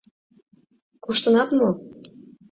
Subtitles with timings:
[1.03, 1.69] Коштынат мо?